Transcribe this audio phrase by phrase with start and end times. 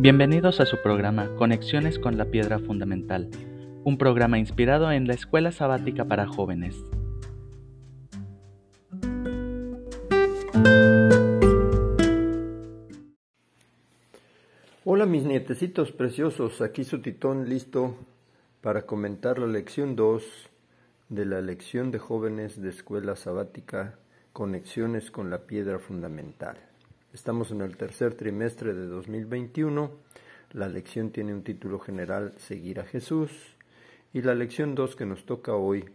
[0.00, 3.28] Bienvenidos a su programa Conexiones con la Piedra Fundamental,
[3.82, 6.76] un programa inspirado en la Escuela Sabática para Jóvenes.
[14.84, 17.96] Hola mis nietecitos preciosos, aquí su titón listo
[18.60, 20.22] para comentar la lección 2
[21.08, 23.98] de la lección de jóvenes de Escuela Sabática
[24.32, 26.56] Conexiones con la Piedra Fundamental.
[27.14, 29.90] Estamos en el tercer trimestre de 2021.
[30.52, 33.30] La lección tiene un título general Seguir a Jesús.
[34.12, 35.86] Y la lección 2 que nos toca hoy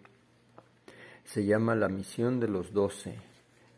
[1.23, 3.15] se llama La misión de los doce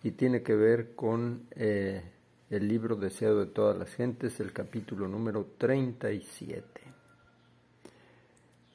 [0.02, 2.04] y tiene que ver con eh,
[2.50, 6.64] el libro deseado de todas las gentes, el capítulo número 37.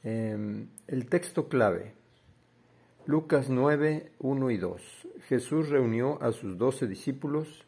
[0.03, 1.95] Em, el texto clave,
[3.07, 4.83] Lucas 9, 1 y 2.
[5.29, 7.65] Jesús reunió a sus doce discípulos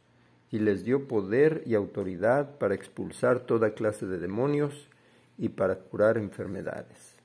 [0.52, 4.88] y les dio poder y autoridad para expulsar toda clase de demonios
[5.38, 7.16] y para curar enfermedades.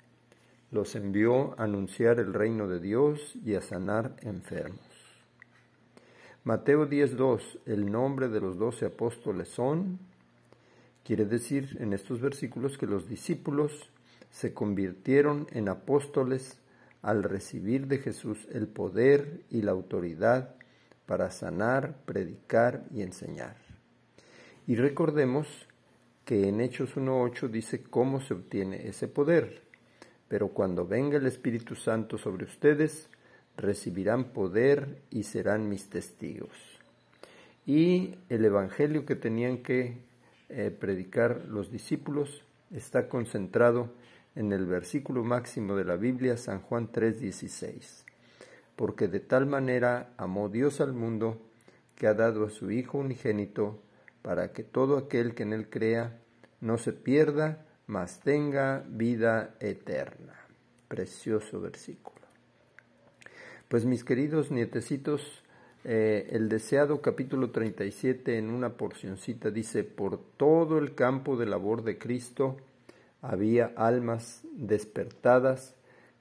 [0.72, 4.80] Los envió a anunciar el reino de Dios y a sanar enfermos.
[6.46, 10.00] Mateo 10.2, el nombre de los doce apóstoles son,
[11.04, 13.90] quiere decir en estos versículos que los discípulos
[14.32, 16.60] se convirtieron en apóstoles
[17.02, 20.57] al recibir de Jesús el poder y la autoridad
[21.08, 23.56] para sanar, predicar y enseñar.
[24.68, 25.48] Y recordemos
[26.26, 29.64] que en Hechos 1.8 dice cómo se obtiene ese poder.
[30.28, 33.10] Pero cuando venga el Espíritu Santo sobre ustedes,
[33.56, 36.52] recibirán poder y serán mis testigos.
[37.66, 40.00] Y el Evangelio que tenían que
[40.50, 43.94] eh, predicar los discípulos está concentrado
[44.36, 48.07] en el versículo máximo de la Biblia, San Juan 3:16
[48.78, 51.42] porque de tal manera amó Dios al mundo
[51.96, 53.82] que ha dado a su Hijo unigénito,
[54.22, 56.20] para que todo aquel que en él crea
[56.62, 60.34] no se pierda, mas tenga vida eterna.
[60.88, 62.18] Precioso versículo.
[63.68, 65.44] Pues mis queridos nietecitos,
[65.84, 71.84] eh, el deseado capítulo 37 en una porcioncita dice, por todo el campo de labor
[71.84, 72.58] de Cristo
[73.22, 75.77] había almas despertadas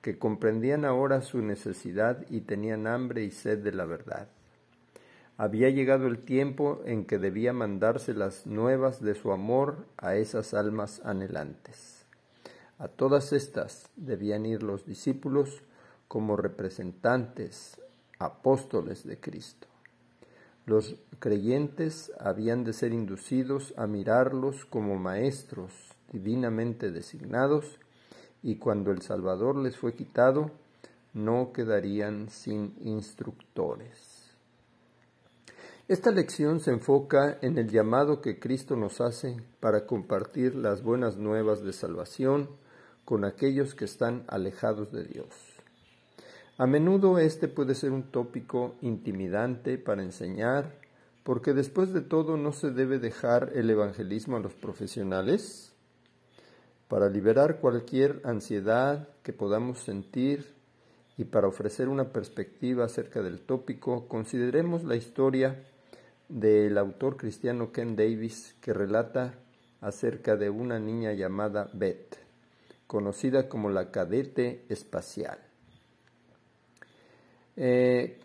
[0.06, 4.28] que comprendían ahora su necesidad y tenían hambre y sed de la verdad.
[5.36, 10.54] Había llegado el tiempo en que debía mandarse las nuevas de su amor a esas
[10.54, 12.04] almas anhelantes.
[12.78, 15.64] A todas estas debían ir los discípulos
[16.06, 17.80] como representantes,
[18.20, 19.66] apóstoles de Cristo.
[20.66, 25.72] Los creyentes habían de ser inducidos a mirarlos como maestros
[26.12, 27.80] divinamente designados
[28.46, 30.52] y cuando el Salvador les fue quitado,
[31.14, 34.30] no quedarían sin instructores.
[35.88, 41.16] Esta lección se enfoca en el llamado que Cristo nos hace para compartir las buenas
[41.16, 42.48] nuevas de salvación
[43.04, 45.26] con aquellos que están alejados de Dios.
[46.56, 50.78] A menudo este puede ser un tópico intimidante para enseñar,
[51.24, 55.75] porque después de todo no se debe dejar el evangelismo a los profesionales,
[56.88, 60.54] para liberar cualquier ansiedad que podamos sentir
[61.16, 65.64] y para ofrecer una perspectiva acerca del tópico, consideremos la historia
[66.28, 69.34] del autor cristiano Ken Davis que relata
[69.80, 72.18] acerca de una niña llamada Beth,
[72.86, 75.38] conocida como la cadete espacial.
[77.56, 78.18] Eh,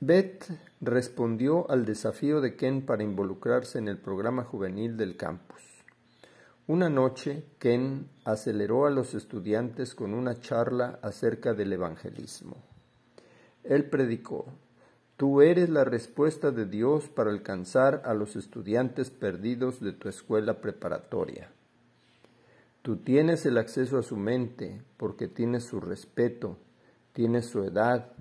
[0.00, 0.46] Beth
[0.80, 5.75] respondió al desafío de Ken para involucrarse en el programa juvenil del campus.
[6.68, 12.56] Una noche, Ken aceleró a los estudiantes con una charla acerca del evangelismo.
[13.62, 14.46] Él predicó,
[15.16, 20.60] Tú eres la respuesta de Dios para alcanzar a los estudiantes perdidos de tu escuela
[20.60, 21.52] preparatoria.
[22.82, 26.58] Tú tienes el acceso a su mente porque tienes su respeto,
[27.12, 28.12] tienes su edad,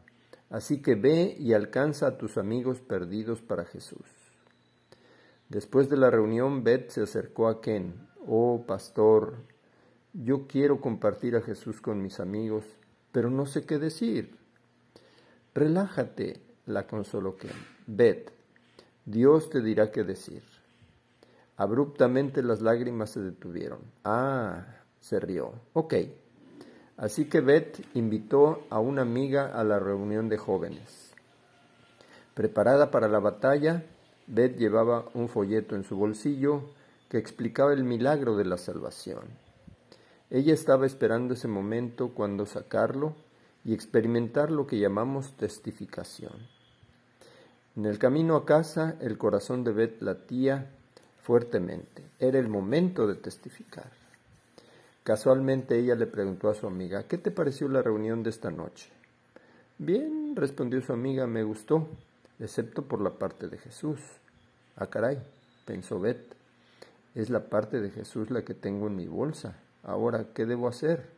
[0.51, 4.06] así que ve y alcanza a tus amigos perdidos para Jesús.
[5.50, 7.94] Después de la reunión, Beth se acercó a Ken
[8.27, 9.36] oh pastor,
[10.13, 12.63] yo quiero compartir a Jesús con mis amigos,
[13.12, 14.38] pero no sé qué decir.
[15.54, 17.51] Relájate, la consoló Ken.
[17.88, 18.30] Ved,
[19.06, 20.44] Dios te dirá qué decir.
[21.57, 23.80] Abruptamente las lágrimas se detuvieron.
[24.04, 24.66] Ah,
[25.00, 25.54] se rió.
[25.74, 25.94] Ok.
[26.98, 31.13] Así que Beth invitó a una amiga a la reunión de jóvenes.
[32.33, 33.83] Preparada para la batalla,
[34.27, 36.63] Beth llevaba un folleto en su bolsillo
[37.15, 39.23] que explicaba el milagro de la salvación.
[40.29, 43.15] Ella estaba esperando ese momento cuando sacarlo
[43.63, 46.33] y experimentar lo que llamamos testificación.
[47.77, 50.69] En el camino a casa, el corazón de Beth latía
[51.23, 52.03] fuertemente.
[52.19, 53.89] Era el momento de testificar.
[55.06, 58.89] Casualmente ella le preguntó a su amiga, ¿qué te pareció la reunión de esta noche?
[59.77, 61.88] Bien, respondió su amiga, me gustó,
[62.41, 64.01] excepto por la parte de Jesús.
[64.75, 65.17] Ah, caray,
[65.65, 66.34] pensó Beth,
[67.15, 69.57] es la parte de Jesús la que tengo en mi bolsa.
[69.83, 71.09] Ahora, ¿qué debo hacer?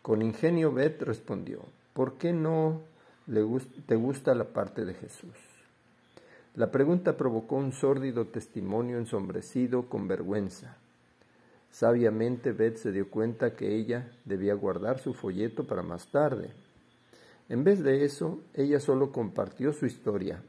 [0.00, 1.60] Con ingenio Beth respondió,
[1.92, 2.80] ¿por qué no
[3.26, 3.44] le
[3.86, 5.36] te gusta la parte de Jesús?
[6.54, 10.76] La pregunta provocó un sórdido testimonio ensombrecido con vergüenza.
[11.70, 16.50] Sabiamente Beth se dio cuenta que ella debía guardar su folleto para más tarde.
[17.48, 20.42] En vez de eso, ella solo compartió su historia,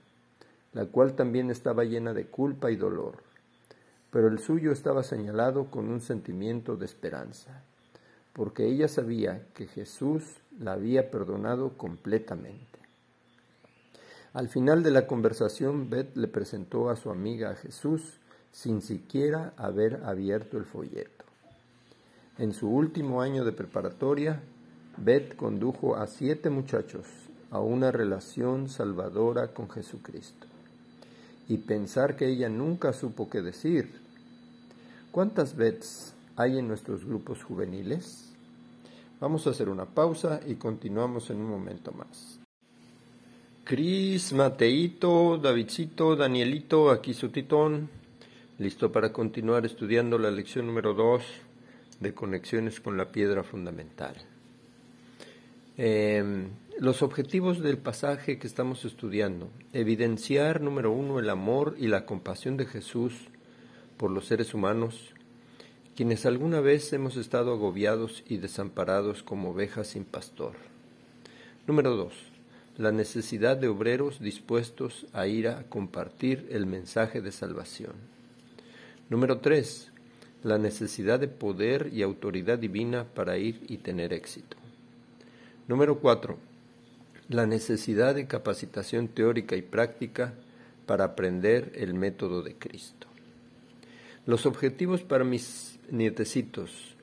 [0.73, 3.23] la cual también estaba llena de culpa y dolor,
[4.13, 7.63] pero el suyo estaba señalado con un sentimiento de esperanza,
[8.31, 10.23] porque ella sabía que Jesús
[10.59, 12.77] la había perdonado completamente.
[14.33, 18.19] Al final de la conversación, Beth le presentó a su amiga a Jesús
[18.51, 21.25] sin siquiera haber abierto el folleto.
[22.37, 24.43] En su último año de preparatoria,
[24.95, 27.07] Beth condujo a siete muchachos
[27.49, 30.45] a una relación salvadora con Jesucristo.
[31.49, 34.02] Y pensar que ella nunca supo qué decir.
[35.13, 38.33] ¿Cuántas Beths hay en nuestros grupos juveniles?
[39.19, 42.39] Vamos a hacer una pausa y continuamos en un momento más.
[43.63, 47.91] Cris, Mateito, Davidcito, Danielito, aquí su titón.
[48.57, 51.21] Listo para continuar estudiando la lección número 2
[51.99, 54.15] de conexiones con la piedra fundamental.
[55.77, 56.47] Em,
[56.79, 59.51] los objetivos del pasaje que estamos estudiando.
[59.73, 63.13] Evidenciar, número uno, el amor y la compasión de Jesús
[63.97, 65.13] por los seres humanos,
[65.95, 70.53] quienes alguna vez hemos estado agobiados y desamparados como ovejas sin pastor.
[71.67, 72.13] Número dos,
[72.77, 77.93] la necesidad de obreros dispuestos a ir a compartir el mensaje de salvación.
[79.09, 79.91] Número tres,
[80.43, 84.57] la necesidad de poder y autoridad divina para ir y tener éxito.
[85.67, 86.37] Número cuatro,
[87.29, 90.33] la necesidad de capacitación teórica y práctica
[90.85, 93.07] para aprender el método de Cristo.
[94.25, 96.95] Los objetivos para mis nietecitos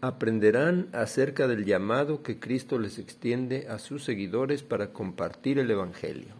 [0.00, 6.34] aprenderán acerca del llamado que Cristo les extiende a sus seguidores para compartir el Evangelio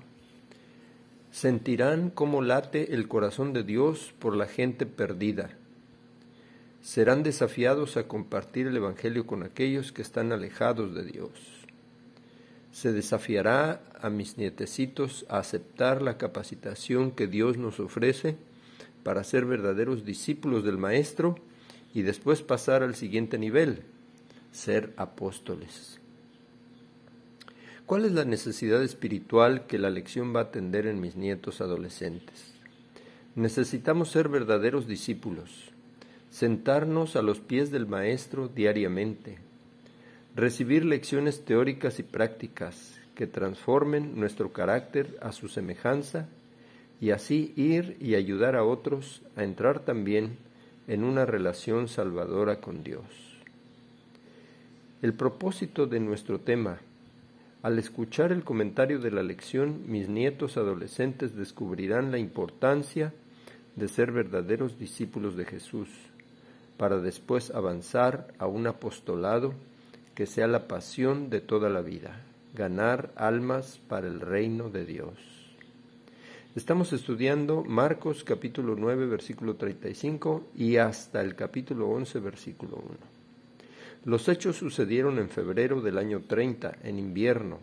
[1.31, 5.51] sentirán cómo late el corazón de Dios por la gente perdida.
[6.83, 11.31] Serán desafiados a compartir el Evangelio con aquellos que están alejados de Dios.
[12.73, 18.37] Se desafiará a mis nietecitos a aceptar la capacitación que Dios nos ofrece
[19.03, 21.37] para ser verdaderos discípulos del Maestro
[21.95, 23.83] y después pasar al siguiente nivel,
[24.53, 26.01] ser apóstoles.
[27.87, 32.53] ¿Cuál es la necesidad espiritual que la lección va a atender en mis nietos adolescentes?
[33.35, 35.71] Necesitamos ser verdaderos discípulos,
[36.31, 39.39] sentarnos a los pies del Maestro diariamente,
[40.37, 46.29] recibir lecciones teóricas y prácticas que transformen nuestro carácter a su semejanza
[47.01, 50.37] y así ir y ayudar a otros a entrar también
[50.87, 53.05] en una relación salvadora con Dios.
[55.01, 56.79] El propósito de nuestro tema,
[57.63, 63.13] al escuchar el comentario de la lección, mis nietos adolescentes descubrirán la importancia
[63.77, 65.89] de ser verdaderos discípulos de Jesús,
[66.77, 69.55] para después avanzar a un apostolado
[70.15, 72.25] que sea la pasión de toda la vida,
[72.55, 75.38] ganar almas para el reino de Dios.
[76.57, 82.89] Estamos estudiando Marcos capítulo 9 versículo 35 y hasta el capítulo 11 versículo 1.
[84.07, 87.59] Los hechos sucedieron en febrero del año 30, en invierno.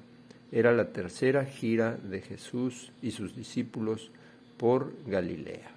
[0.51, 4.11] Era la tercera gira de Jesús y sus discípulos
[4.55, 5.71] por Galilea.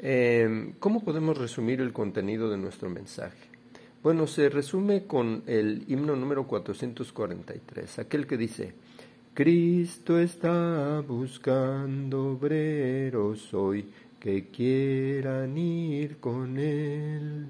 [0.00, 3.48] Em, ¿Cómo podemos resumir el contenido de nuestro mensaje?
[4.02, 8.74] Bueno, se resume con el himno número 443, aquel que dice,
[9.38, 17.46] Cristo está buscando obreros hoy que quieran ir con Él.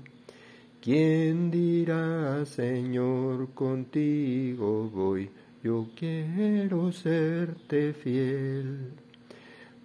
[0.82, 5.30] ¿Quién dirá, Señor, contigo voy?
[5.64, 8.92] Yo quiero serte fiel.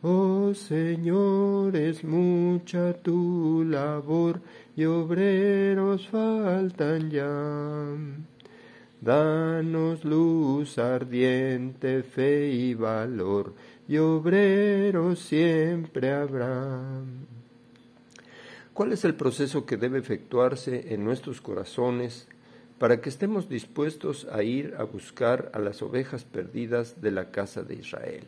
[0.01, 4.41] Oh Señor, es mucha tu labor
[4.75, 7.95] y obreros faltan ya.
[9.03, 13.53] Danos luz ardiente, fe y valor,
[13.85, 17.01] y obreros siempre habrá.
[18.73, 22.29] ¿Cuál es el proceso que debe efectuarse en nuestros corazones
[22.79, 27.61] para que estemos dispuestos a ir a buscar a las ovejas perdidas de la casa
[27.63, 28.23] de Israel?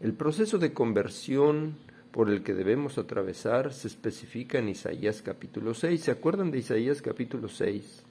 [0.00, 1.74] El proceso de conversión
[2.12, 6.00] por el que debemos atravesar se especifica en Isaías capítulo 6.
[6.00, 8.05] ¿Se acuerdan de Isaías capítulo 6?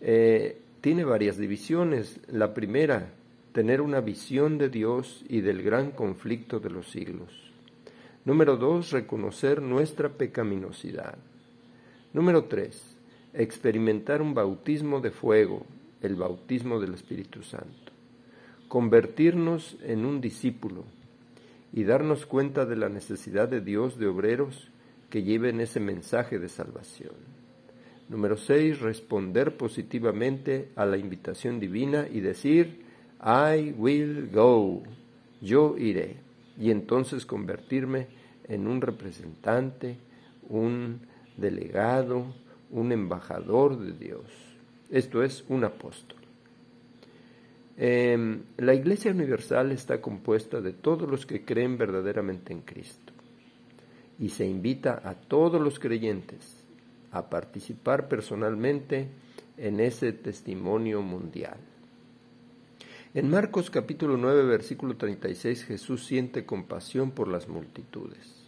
[0.00, 2.20] Eh, tiene varias divisiones.
[2.28, 3.12] La primera,
[3.52, 7.30] tener una visión de Dios y del gran conflicto de los siglos.
[8.24, 11.16] Número dos, reconocer nuestra pecaminosidad.
[12.12, 12.96] Número tres,
[13.34, 15.64] experimentar un bautismo de fuego,
[16.02, 17.92] el bautismo del Espíritu Santo.
[18.68, 20.84] Convertirnos en un discípulo
[21.72, 24.68] y darnos cuenta de la necesidad de Dios de obreros
[25.08, 27.39] que lleven ese mensaje de salvación.
[28.10, 28.80] Número 6.
[28.80, 32.82] Responder positivamente a la invitación divina y decir,
[33.22, 34.82] I will go,
[35.40, 36.16] yo iré,
[36.58, 38.08] y entonces convertirme
[38.48, 39.96] en un representante,
[40.48, 41.02] un
[41.36, 42.34] delegado,
[42.72, 44.24] un embajador de Dios.
[44.90, 46.18] Esto es un apóstol.
[47.76, 53.12] Em, la Iglesia Universal está compuesta de todos los que creen verdaderamente en Cristo
[54.18, 56.59] y se invita a todos los creyentes
[57.12, 59.08] a participar personalmente
[59.56, 61.58] en ese testimonio mundial.
[63.12, 68.40] En Marcos capítulo 9 versículo 36 Jesús siente compasión por las multitudes.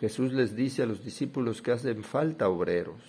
[0.00, 3.00] Jesús les dice a los discípulos que hacen falta obreros.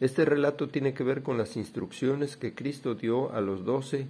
[0.00, 4.06] Este relato tiene que ver con las instrucciones que Cristo dio a los doce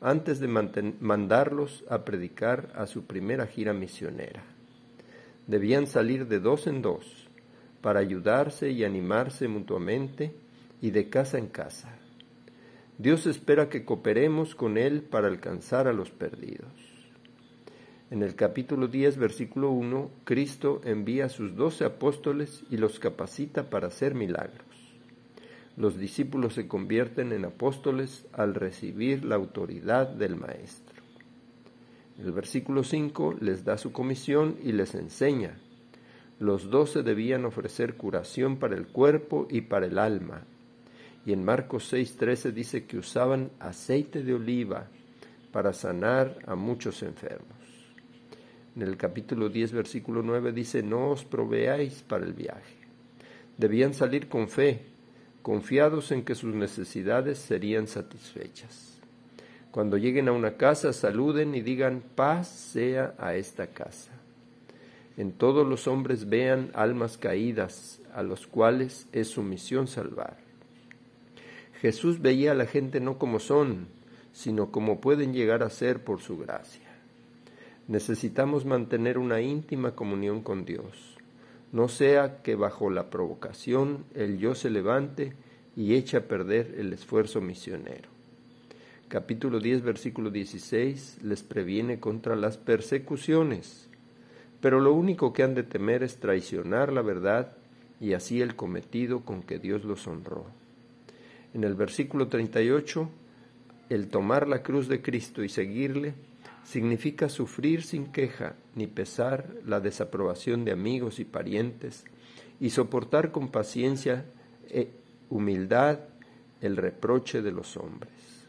[0.00, 4.44] antes de mandarlos a predicar a su primera gira misionera.
[5.46, 7.23] Debían salir de dos en dos
[7.84, 10.32] para ayudarse y animarse mutuamente
[10.80, 11.94] y de casa en casa.
[12.96, 16.72] Dios espera que cooperemos con Él para alcanzar a los perdidos.
[18.10, 23.68] En el capítulo 10, versículo 1, Cristo envía a sus doce apóstoles y los capacita
[23.68, 24.74] para hacer milagros
[25.76, 31.02] los discípulos se convierten en apóstoles al recibir la autoridad del Maestro.
[32.18, 35.58] El versículo 5 les da su comisión y les enseña.
[36.40, 40.42] Los doce debían ofrecer curación para el cuerpo y para el alma.
[41.24, 44.88] Y en Marcos 6:13 dice que usaban aceite de oliva
[45.52, 47.54] para sanar a muchos enfermos.
[48.76, 52.74] En el capítulo 10, versículo 9 dice, no os proveáis para el viaje.
[53.56, 54.80] Debían salir con fe,
[55.42, 58.98] confiados en que sus necesidades serían satisfechas.
[59.70, 64.10] Cuando lleguen a una casa, saluden y digan, paz sea a esta casa.
[65.16, 70.38] En todos los hombres vean almas caídas, a los cuales es su misión salvar.
[71.80, 73.88] Jesús veía a la gente no como son,
[74.32, 76.88] sino como pueden llegar a ser por su gracia.
[77.86, 81.14] Necesitamos mantener una íntima comunión con Dios
[81.74, 85.32] no sea que bajo la provocación el yo se levante
[85.74, 88.08] y eche a perder el esfuerzo misionero.
[89.08, 93.88] Capítulo 10, versículo 16 les previene contra las persecuciones,
[94.64, 97.52] pero lo único que han de temer es traicionar la verdad
[98.00, 100.46] y así el cometido con que Dios los honró.
[101.52, 103.06] En el versículo 38,
[103.90, 106.14] el tomar la cruz de Cristo y seguirle
[106.62, 112.06] significa sufrir sin queja ni pesar la desaprobación de amigos y parientes
[112.58, 114.24] y soportar con paciencia
[114.70, 114.88] e
[115.28, 115.98] humildad
[116.62, 118.46] el reproche de los hombres.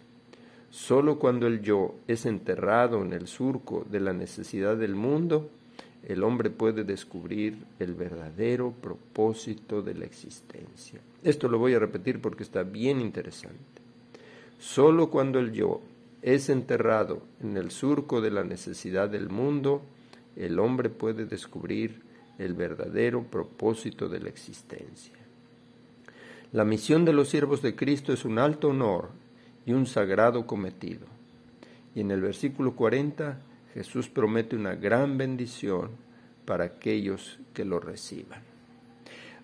[0.70, 5.52] Solo cuando el yo es enterrado en el surco de la necesidad del mundo,
[6.06, 11.00] el hombre puede descubrir el verdadero propósito de la existencia.
[11.24, 13.82] Esto lo voy a repetir porque está bien interesante.
[14.60, 15.82] Solo cuando el yo
[16.22, 19.82] es enterrado en el surco de la necesidad del mundo,
[20.36, 22.02] el hombre puede descubrir
[22.38, 25.16] el verdadero propósito de la existencia.
[26.52, 29.10] La misión de los siervos de Cristo es un alto honor
[29.66, 31.08] y un sagrado cometido.
[31.96, 33.40] Y en el versículo 40
[33.76, 35.92] Jesús promete una gran bendición
[36.46, 38.40] para aquellos que lo reciban.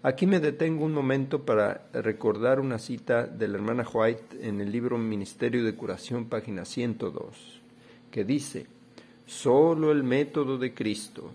[0.04, 4.72] Aquí me detengo un momento para recordar una cita de la hermana White en el
[4.72, 7.60] libro Ministerio de Curación, página 102,
[8.10, 8.68] que dice,
[9.28, 11.34] solo el método de Cristo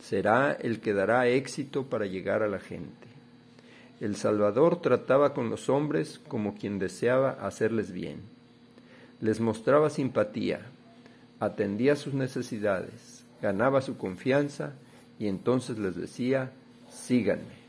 [0.00, 3.08] será el que dará éxito para llegar a la gente.
[4.00, 8.20] El Salvador trataba con los hombres como quien deseaba hacerles bien.
[9.20, 10.60] Les mostraba simpatía,
[11.40, 14.72] atendía sus necesidades, ganaba su confianza
[15.18, 16.52] y entonces les decía,
[16.90, 17.66] síganme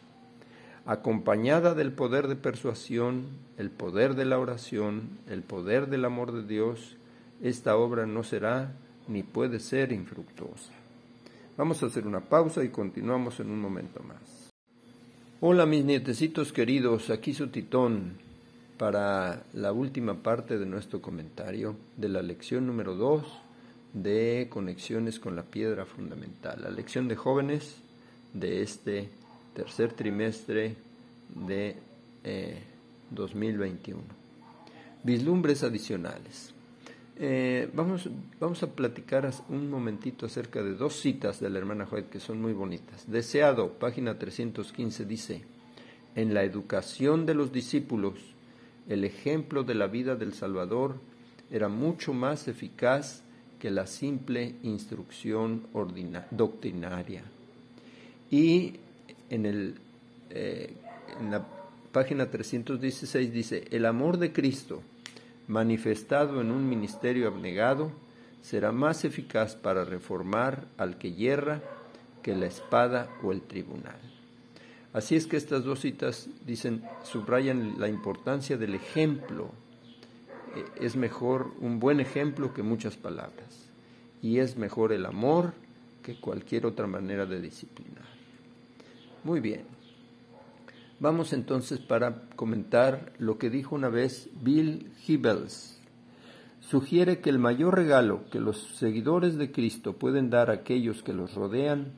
[0.87, 3.25] acompañada del poder de persuasión,
[3.57, 6.95] el poder de la oración, el poder del amor de Dios,
[7.43, 8.71] esta obra no será
[9.09, 10.71] ni puede ser infructuosa.
[11.57, 14.49] Vamos a hacer una pausa y continuamos en un momento más.
[15.41, 18.13] Hola mis nietecitos queridos, aquí su titón
[18.77, 23.46] para la última parte de nuestro comentario de la lección número 2
[23.93, 27.77] de conexiones con la piedra fundamental, la lección de jóvenes
[28.33, 29.09] de este
[29.53, 30.75] tercer trimestre
[31.33, 31.75] de
[33.11, 33.99] 2021.
[33.99, 34.03] Eh,
[35.03, 36.53] Vislumbres adicionales.
[37.19, 42.05] Eh, vamos, vamos a platicar un momentito acerca de dos citas de la hermana Joed
[42.05, 43.09] que son muy bonitas.
[43.09, 45.41] Deseado, página 315, dice,
[46.15, 48.13] en la educación de los discípulos,
[48.87, 50.99] el ejemplo de la vida del Salvador
[51.49, 53.23] era mucho más eficaz
[53.59, 55.67] que la simple instrucción
[56.31, 57.23] doctrinaria.
[58.29, 58.73] Y
[59.29, 59.75] en, el,
[60.29, 60.73] eh,
[61.19, 61.45] en la
[61.91, 64.81] página 316 dice, el amor de Cristo,
[65.47, 67.91] manifestado en un ministerio abnegado,
[68.41, 71.61] será más eficaz para reformar al que yerra
[72.21, 73.99] que la espada o el tribunal.
[74.93, 79.51] Así es que estas dos citas dicen, subrayan la importancia del ejemplo.
[80.55, 83.69] E, es mejor un buen ejemplo que muchas palabras.
[84.21, 85.53] Y es mejor el amor
[86.03, 88.05] que cualquier otra manera de disciplinar.
[89.23, 89.65] Muy bien.
[90.99, 95.79] Vamos entonces para comentar lo que dijo una vez Bill Hibels.
[96.61, 101.13] Sugiere que el mayor regalo que los seguidores de Cristo pueden dar a aquellos que
[101.13, 101.93] los rodean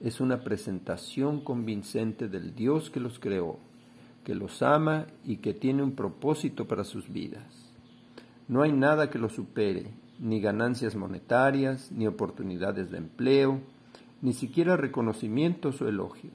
[0.00, 3.58] es una presentación convincente del Dios que los creó,
[4.24, 7.67] que los ama y que tiene un propósito para sus vidas.
[8.48, 13.60] No hay nada que lo supere, ni ganancias monetarias, ni oportunidades de empleo,
[14.22, 16.32] ni siquiera reconocimientos o elogios.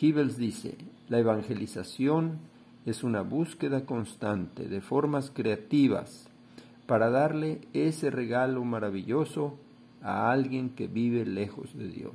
[0.00, 0.76] Hibels dice,
[1.08, 2.38] la evangelización
[2.84, 6.28] es una búsqueda constante de formas creativas
[6.86, 9.58] para darle ese regalo maravilloso
[10.02, 12.14] a alguien que vive lejos de Dios.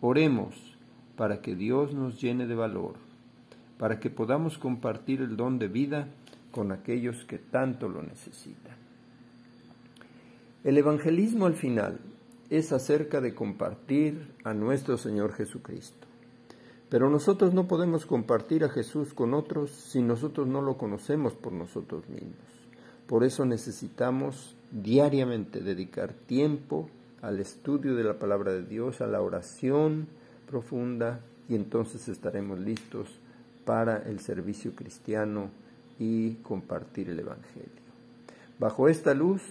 [0.00, 0.54] Oremos
[1.16, 2.94] para que Dios nos llene de valor,
[3.78, 6.08] para que podamos compartir el don de vida
[6.50, 8.76] con aquellos que tanto lo necesitan.
[10.62, 11.98] El evangelismo al final
[12.50, 16.06] es acerca de compartir a nuestro Señor Jesucristo.
[16.90, 21.52] Pero nosotros no podemos compartir a Jesús con otros si nosotros no lo conocemos por
[21.52, 22.34] nosotros mismos.
[23.06, 26.90] Por eso necesitamos diariamente dedicar tiempo
[27.22, 30.08] al estudio de la palabra de Dios, a la oración
[30.48, 33.08] profunda y entonces estaremos listos
[33.64, 35.50] para el servicio cristiano
[36.00, 37.68] y compartir el Evangelio.
[38.58, 39.42] Bajo esta luz,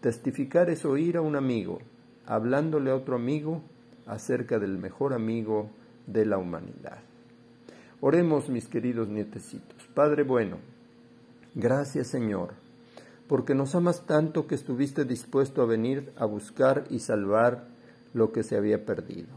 [0.00, 1.78] testificar es oír a un amigo,
[2.26, 3.62] hablándole a otro amigo
[4.06, 5.70] acerca del mejor amigo
[6.06, 6.98] de la humanidad.
[8.00, 9.86] Oremos, mis queridos nietecitos.
[9.94, 10.56] Padre bueno,
[11.54, 12.54] gracias Señor,
[13.28, 17.68] porque nos amas tanto que estuviste dispuesto a venir a buscar y salvar
[18.14, 19.28] lo que se había perdido.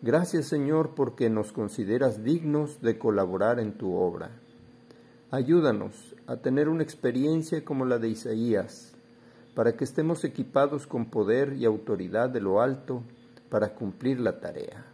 [0.00, 4.30] Gracias Señor porque nos consideras dignos de colaborar en tu obra.
[5.32, 8.96] Ayúdanos a tener una experiencia como la de Isaías,
[9.54, 13.04] para que estemos equipados con poder y autoridad de lo alto
[13.48, 14.86] para cumplir la tarea.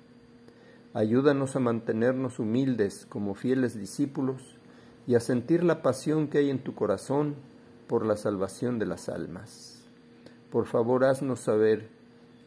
[0.93, 4.59] Ayúdanos a mantenernos humildes como fieles discípulos
[5.07, 7.37] y a sentir la pasión que hay en tu corazón
[7.87, 9.87] por la salvación de las almas.
[10.51, 11.89] Por favor, haznos saber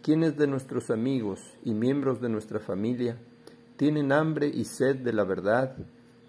[0.03, 3.17] quiénes de nuestros amigos y miembros de nuestra familia
[3.77, 5.75] tienen hambre y sed de la verdad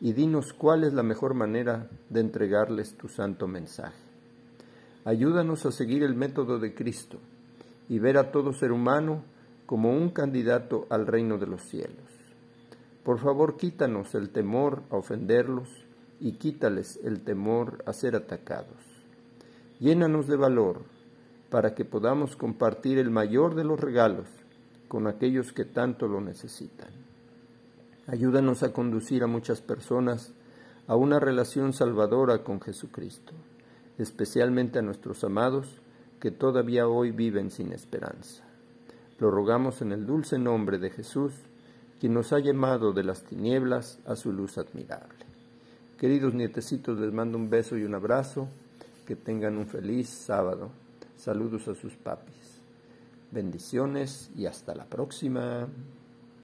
[0.01, 3.99] y dinos cuál es la mejor manera de entregarles tu santo mensaje.
[5.05, 7.19] Ayúdanos a seguir el método de Cristo
[7.89, 9.23] y ver a todo ser humano
[9.67, 12.11] como un candidato al reino de los cielos.
[13.05, 15.69] Por favor, quítanos el temor a ofenderlos
[16.21, 18.77] y quítales el temor a ser atacados.
[19.79, 20.83] Llénanos de valor
[21.51, 24.29] para que podamos compartir el mayor de los regalos
[24.89, 27.00] con aquellos que tanto lo necesitan.
[28.11, 30.33] Ayúdanos a conducir a muchas personas
[30.89, 33.35] a una relación salvadora con Jesucristo,
[33.99, 35.81] especialmente a nuestros amados
[36.19, 38.43] que todavía hoy viven sin esperanza.
[39.21, 41.35] Lo rogamos en el dulce nombre de Jesús,
[42.01, 45.25] quien nos ha llamado de las tinieblas a su luz admirable.
[45.97, 48.49] Queridos nietecitos, les mando un beso y un abrazo.
[49.07, 50.71] Que tengan un feliz sábado.
[51.17, 52.61] Saludos a sus papis.
[53.31, 55.69] Bendiciones y hasta la próxima.